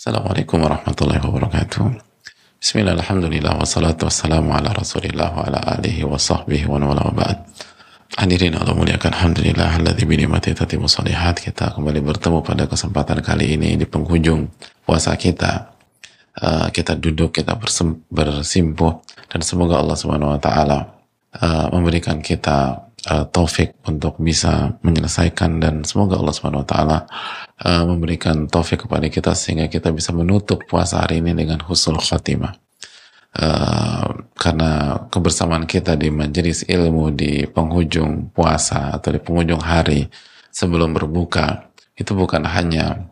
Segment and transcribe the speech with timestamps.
[0.00, 1.92] Assalamualaikum warahmatullahi wabarakatuh.
[2.56, 7.44] Bismillah, alhamdulillah, wassalatu wassalamu ala rasulillah wa ala alihi wa sahbihi wa nawala wa ba'd.
[8.16, 13.76] Hadirin Allah muliakan Alhamdulillah Alladzi binikmati tatimu salihat Kita kembali bertemu pada kesempatan kali ini
[13.76, 14.48] Di penghujung
[14.88, 15.76] puasa kita
[16.40, 17.60] uh, Kita duduk, kita
[18.08, 18.92] bersimpuh
[19.28, 20.78] Dan semoga Allah Subhanahu Wa Taala
[21.44, 26.98] uh, Memberikan kita uh, taufik untuk bisa menyelesaikan dan semoga Allah Subhanahu wa taala
[27.64, 32.52] uh, memberikan taufik kepada kita sehingga kita bisa menutup puasa hari ini dengan husnul khatimah.
[33.30, 40.10] Uh, karena kebersamaan kita di majelis ilmu di penghujung puasa atau di penghujung hari
[40.50, 43.06] sebelum berbuka itu bukan hanya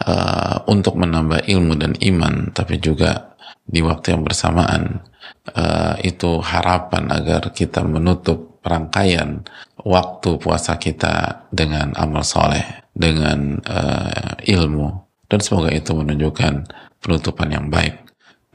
[0.00, 3.36] uh, untuk menambah ilmu dan iman tapi juga
[3.68, 5.04] di waktu yang bersamaan
[5.52, 9.44] uh, itu harapan agar kita menutup rangkaian
[9.84, 12.64] waktu puasa kita dengan amal soleh,
[12.96, 14.88] dengan uh, ilmu,
[15.28, 16.64] dan semoga itu menunjukkan
[17.04, 18.00] penutupan yang baik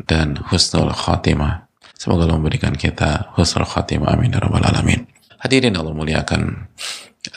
[0.09, 1.69] dan husnul khatimah.
[1.93, 4.17] Semoga Allah memberikan kita husnul khatimah.
[4.17, 4.33] Amin.
[4.33, 5.07] Ya Rabbal Alamin.
[5.39, 6.41] Hadirin Allah muliakan.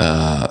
[0.01, 0.51] Uh,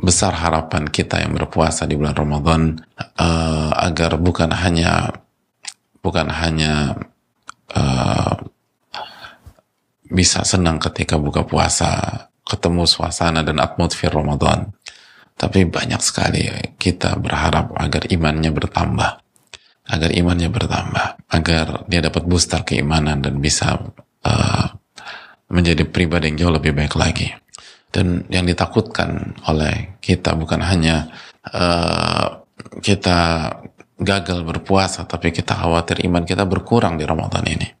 [0.00, 2.80] besar harapan kita yang berpuasa di bulan Ramadan
[3.20, 5.12] uh, agar bukan hanya
[6.00, 6.96] bukan hanya
[7.76, 8.34] uh,
[10.10, 14.74] bisa senang ketika buka puasa, ketemu suasana dan atmosfer Ramadan.
[15.38, 19.10] Tapi banyak sekali kita berharap agar imannya bertambah,
[19.88, 23.80] agar imannya bertambah, agar dia dapat booster keimanan dan bisa
[24.26, 24.66] uh,
[25.48, 27.32] menjadi pribadi yang jauh lebih baik lagi.
[27.90, 31.10] Dan yang ditakutkan oleh kita bukan hanya
[31.50, 32.44] uh,
[32.84, 33.50] kita
[34.10, 37.80] gagal berpuasa, tapi kita khawatir iman kita berkurang di Ramadan ini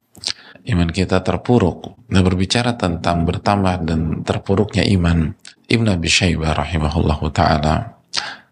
[0.68, 2.08] iman kita terpuruk.
[2.12, 5.32] Nah berbicara tentang bertambah dan terpuruknya iman,
[5.70, 7.96] Ibn Abi Shaybah rahimahullahu taala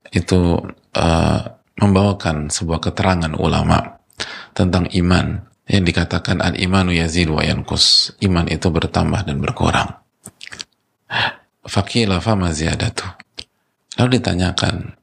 [0.09, 0.57] itu
[0.97, 1.41] uh,
[1.79, 4.01] membawakan sebuah keterangan ulama
[4.57, 8.17] tentang iman yang dikatakan al imanu yazid wa yankus.
[8.25, 10.01] Iman itu bertambah dan berkurang.
[11.69, 13.05] Fakila fama ziyadatu.
[14.01, 14.97] Lalu ditanyakan,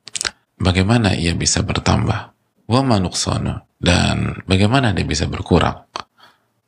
[0.58, 2.35] bagaimana ia bisa bertambah?
[2.66, 2.98] wama
[3.82, 5.86] dan bagaimana dia bisa berkurang?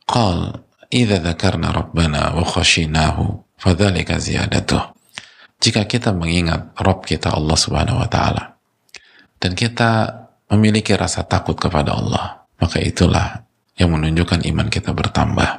[0.07, 0.63] Qal
[0.93, 4.95] idza dzakarna rabbana wa khashinahu fadzalika ziyadatuh.
[5.57, 8.61] Jika kita mengingat Rob kita Allah Subhanahu wa taala
[9.41, 10.13] dan kita
[10.53, 13.45] memiliki rasa takut kepada Allah maka itulah
[13.77, 15.49] yang menunjukkan iman kita bertambah.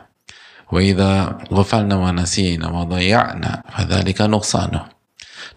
[0.69, 0.81] Wa
[1.49, 1.65] wa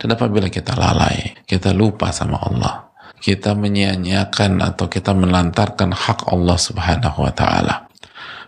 [0.02, 2.91] dan apabila kita lalai, kita lupa sama Allah,
[3.22, 7.92] kita menyia-nyiakan atau kita melantarkan hak Allah Subhanahu wa taala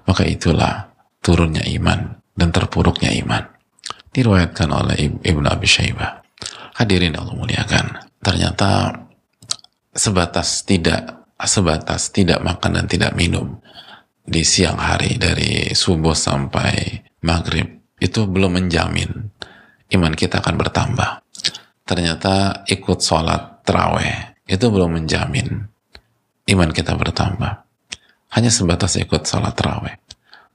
[0.03, 0.91] maka itulah
[1.23, 3.43] turunnya iman dan terpuruknya iman.
[4.13, 6.21] Diriwayatkan oleh Ibnu Abi Syaibah.
[6.77, 7.85] Hadirin Allah muliakan.
[8.21, 8.93] Ternyata
[9.93, 13.59] sebatas tidak sebatas tidak makan dan tidak minum
[14.23, 17.67] di siang hari dari subuh sampai maghrib
[17.99, 19.11] itu belum menjamin
[19.91, 21.09] iman kita akan bertambah.
[21.83, 25.67] Ternyata ikut sholat terawih itu belum menjamin
[26.49, 27.63] iman kita bertambah
[28.33, 29.95] hanya sebatas ikut sholat terawih.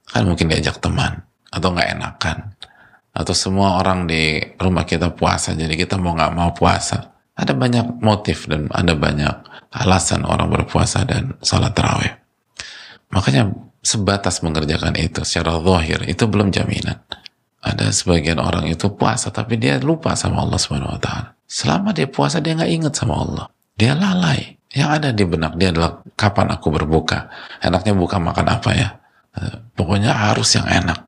[0.09, 2.37] Kan mungkin diajak teman, atau nggak enakan.
[3.15, 7.15] Atau semua orang di rumah kita puasa, jadi kita mau nggak mau puasa.
[7.39, 9.31] Ada banyak motif dan ada banyak
[9.71, 12.11] alasan orang berpuasa dan sholat terawih.
[13.15, 13.47] Makanya
[13.79, 16.99] sebatas mengerjakan itu secara zahir itu belum jaminan.
[17.63, 21.31] Ada sebagian orang itu puasa tapi dia lupa sama Allah Subhanahu wa taala.
[21.47, 23.47] Selama dia puasa dia nggak ingat sama Allah.
[23.79, 24.59] Dia lalai.
[24.69, 27.31] Yang ada di benak dia adalah kapan aku berbuka.
[27.63, 28.89] Enaknya buka makan apa ya?
[29.39, 30.99] Eh, pokoknya harus yang enak.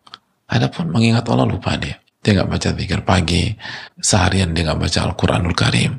[0.48, 2.00] Adapun mengingat Allah lupa dia.
[2.22, 3.50] Dia nggak baca zikir pagi,
[3.98, 5.92] seharian dia nggak baca Al-Quranul Karim.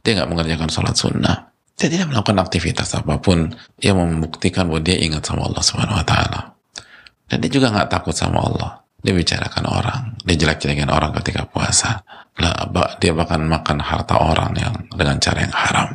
[0.00, 1.36] Dia nggak mengerjakan sholat sunnah.
[1.76, 3.52] Dia tidak melakukan aktivitas apa pun
[3.84, 6.40] yang membuktikan bahwa dia ingat sama Allah Subhanahu Wa Taala.
[7.28, 8.80] Dan dia juga nggak takut sama Allah.
[9.04, 12.00] Dia bicarakan orang, dia jelek-jelekin orang ketika puasa.
[13.00, 15.88] Dia bahkan makan harta orang yang dengan cara yang haram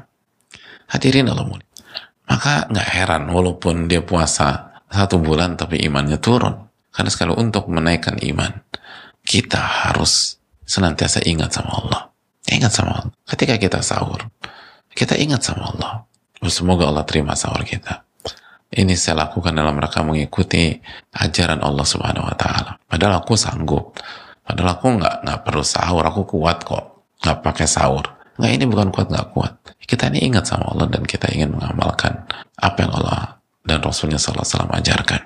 [0.91, 1.67] Hadirin Allah mulia.
[2.27, 6.67] Maka nggak heran walaupun dia puasa satu bulan tapi imannya turun.
[6.91, 8.51] Karena sekali untuk menaikkan iman,
[9.23, 10.35] kita harus
[10.67, 12.01] senantiasa ingat sama Allah.
[12.51, 13.15] Ingat sama Allah.
[13.23, 14.19] Ketika kita sahur,
[14.91, 16.03] kita ingat sama Allah.
[16.51, 18.03] Semoga Allah terima sahur kita.
[18.71, 20.75] Ini saya lakukan dalam rangka mengikuti
[21.15, 22.75] ajaran Allah Subhanahu wa taala.
[22.87, 23.95] Padahal aku sanggup.
[24.51, 27.07] Padahal aku nggak nggak perlu sahur, aku kuat kok.
[27.23, 28.03] Nggak pakai sahur.
[28.35, 29.53] Nggak ini bukan kuat nggak kuat.
[29.79, 32.27] Kita ini ingat sama Allah dan kita ingin mengamalkan
[32.59, 35.23] apa yang Allah dan Rasulnya SAW ajarkan.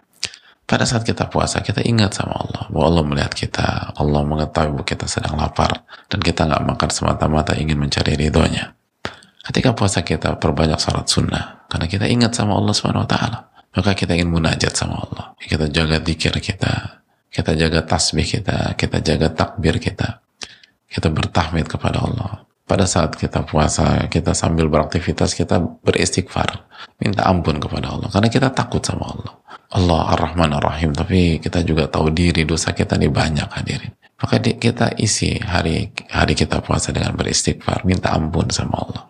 [0.70, 2.70] Pada saat kita puasa, kita ingat sama Allah.
[2.70, 5.74] Bahwa Allah melihat kita, Allah mengetahui bahwa kita sedang lapar.
[6.06, 8.78] Dan kita nggak makan semata-mata ingin mencari ridhonya.
[9.42, 11.66] Ketika puasa kita perbanyak salat sunnah.
[11.70, 13.40] kita ingat sama Allah Subhanahu wa taala.
[13.74, 15.34] Maka kita ingin munajat sama Allah.
[15.42, 17.05] Kita jaga zikir kita,
[17.36, 20.24] kita jaga tasbih kita, kita jaga takbir kita.
[20.88, 22.48] Kita bertahmid kepada Allah.
[22.64, 26.64] Pada saat kita puasa, kita sambil beraktivitas, kita beristighfar.
[26.96, 28.08] Minta ampun kepada Allah.
[28.08, 29.34] Karena kita takut sama Allah.
[29.76, 30.96] Allah Ar-Rahman Ar-Rahim.
[30.96, 33.92] Tapi kita juga tahu diri dosa kita ini banyak hadirin.
[34.16, 37.84] Maka kita isi hari hari kita puasa dengan beristighfar.
[37.84, 39.04] Minta ampun sama Allah.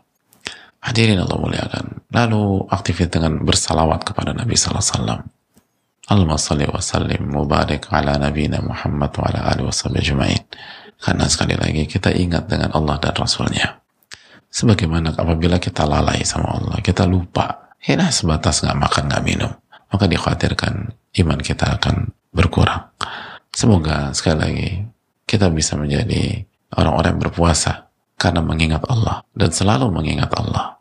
[0.81, 2.09] Hadirin Allah muliakan.
[2.09, 5.34] Lalu aktifin dengan bersalawat kepada Nabi Sallallahu Alaihi Wasallam.
[6.05, 10.43] Allahumma salli wa sallim mubarak ala nabina Muhammad wa ala alihi wa ajma'in.
[11.01, 13.81] Karena sekali lagi kita ingat dengan Allah dan Rasulnya.
[14.53, 17.75] Sebagaimana apabila kita lalai sama Allah, kita lupa.
[17.81, 19.51] Ya sebatas nggak makan, nggak minum.
[19.89, 20.73] Maka dikhawatirkan
[21.25, 22.85] iman kita akan berkurang.
[23.49, 24.69] Semoga sekali lagi
[25.25, 26.45] kita bisa menjadi
[26.77, 30.77] orang-orang yang berpuasa karena mengingat Allah dan selalu mengingat Allah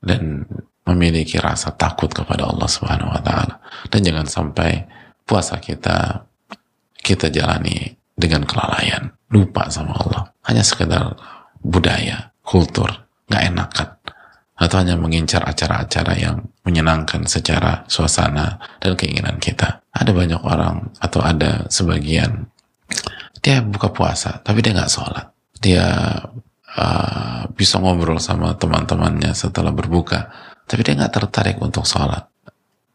[0.00, 0.46] dan
[0.88, 4.84] memiliki rasa takut kepada Allah Subhanahu wa taala dan jangan sampai
[5.28, 6.24] puasa kita
[6.96, 9.08] kita jalani dengan kelalaian.
[9.28, 10.22] Lupa sama Allah.
[10.48, 11.14] Hanya sekedar
[11.60, 12.88] budaya kultur.
[13.28, 13.88] Nggak enakan.
[14.58, 19.80] Atau hanya mengincar acara-acara yang menyenangkan secara suasana dan keinginan kita.
[19.94, 22.50] Ada banyak orang atau ada sebagian
[23.38, 25.30] dia buka puasa tapi dia nggak sholat.
[25.62, 25.86] Dia
[26.74, 30.28] uh, bisa ngobrol sama teman-temannya setelah berbuka
[30.66, 32.26] tapi dia nggak tertarik untuk sholat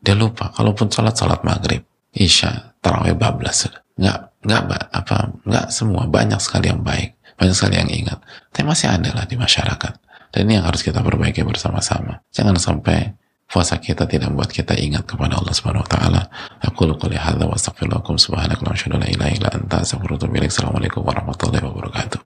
[0.04, 1.82] dia lupa kalaupun sholat sholat maghrib
[2.14, 4.62] isya tarawih bablas nggak nggak
[4.92, 8.20] apa nggak semua banyak sekali yang baik banyak sekali yang ingat
[8.52, 9.94] tapi masih ada lah di masyarakat
[10.34, 13.16] dan ini yang harus kita perbaiki bersama-sama jangan sampai
[13.54, 16.22] puasa kita tidak membuat kita ingat kepada Allah Subhanahu wa taala.
[16.66, 18.74] Aku qouli hadza wa astaghfirullakum subhanaka la
[19.06, 20.50] ilaha illa anta astaghfiruka wa atubu.
[20.50, 22.20] Assalamualaikum warahmatullahi wabarakatuh.